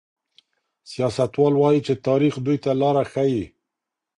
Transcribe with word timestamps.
سياستوال 0.91 1.53
وايي 1.61 1.79
چي 1.87 1.93
تاريخ 2.07 2.33
دوی 2.45 2.57
ته 2.63 2.71
لاره 2.81 3.03
ښيي. 3.11 3.43